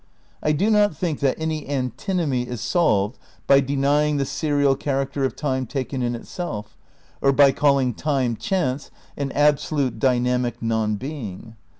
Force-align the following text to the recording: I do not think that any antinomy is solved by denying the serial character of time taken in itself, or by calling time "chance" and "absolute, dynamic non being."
I 0.41 0.51
do 0.51 0.71
not 0.71 0.97
think 0.97 1.19
that 1.19 1.37
any 1.39 1.69
antinomy 1.69 2.47
is 2.47 2.59
solved 2.59 3.19
by 3.45 3.59
denying 3.59 4.17
the 4.17 4.25
serial 4.25 4.75
character 4.75 5.25
of 5.25 5.35
time 5.35 5.67
taken 5.67 6.01
in 6.01 6.15
itself, 6.15 6.75
or 7.21 7.31
by 7.31 7.51
calling 7.51 7.93
time 7.93 8.35
"chance" 8.35 8.89
and 9.15 9.31
"absolute, 9.37 9.99
dynamic 9.99 10.59
non 10.59 10.95
being." 10.95 11.55